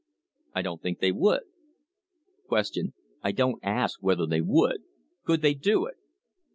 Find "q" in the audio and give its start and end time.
2.49-2.91